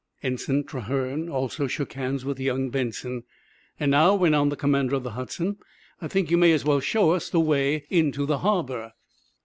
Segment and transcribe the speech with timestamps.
[0.23, 3.21] Ensign Trahern also shook hands with young Benson.
[3.79, 5.57] "And now," went on the commander of the "Hudson,"
[6.01, 8.93] "I think you may as well show us the way into the harbor."